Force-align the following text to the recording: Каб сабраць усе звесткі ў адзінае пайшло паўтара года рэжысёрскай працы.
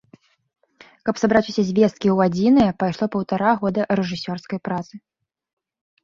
Каб 1.09 1.15
сабраць 1.23 1.43
усе 1.51 1.63
звесткі 1.67 2.07
ў 2.11 2.17
адзінае 2.31 2.65
пайшло 2.83 3.05
паўтара 3.15 3.51
года 3.65 3.81
рэжысёрскай 3.99 4.59
працы. 4.69 4.93